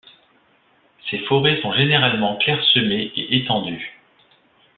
Ces 1.11 1.19
forêts 1.27 1.61
sont 1.61 1.73
généralement 1.73 2.35
clairsemées 2.37 3.11
et 3.15 3.37
étendues. 3.37 3.99